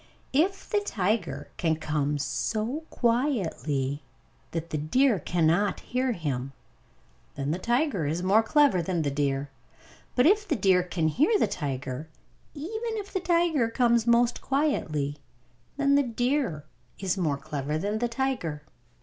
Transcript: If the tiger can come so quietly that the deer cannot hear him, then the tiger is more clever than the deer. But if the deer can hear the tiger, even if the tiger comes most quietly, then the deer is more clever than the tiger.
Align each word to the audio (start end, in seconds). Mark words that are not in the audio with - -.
If 0.33 0.67
the 0.67 0.79
tiger 0.79 1.51
can 1.57 1.75
come 1.75 2.17
so 2.17 2.85
quietly 2.89 4.01
that 4.49 4.71
the 4.71 4.77
deer 4.79 5.19
cannot 5.19 5.79
hear 5.81 6.13
him, 6.13 6.53
then 7.35 7.51
the 7.51 7.59
tiger 7.59 8.07
is 8.07 8.23
more 8.23 8.41
clever 8.41 8.81
than 8.81 9.03
the 9.03 9.11
deer. 9.11 9.51
But 10.15 10.25
if 10.25 10.47
the 10.47 10.55
deer 10.55 10.81
can 10.81 11.07
hear 11.07 11.37
the 11.37 11.45
tiger, 11.45 12.09
even 12.55 12.97
if 12.97 13.13
the 13.13 13.19
tiger 13.19 13.69
comes 13.69 14.07
most 14.07 14.41
quietly, 14.41 15.17
then 15.77 15.93
the 15.93 16.01
deer 16.01 16.65
is 16.97 17.15
more 17.15 17.37
clever 17.37 17.77
than 17.77 17.99
the 17.99 18.07
tiger. 18.09 18.63